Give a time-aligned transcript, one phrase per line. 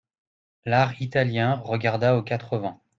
[0.65, 2.81] L'art italien regarda aux quatre vents.